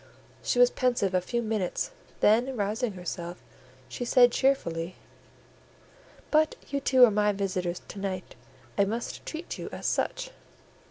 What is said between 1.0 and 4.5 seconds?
a few minutes, then rousing herself, she said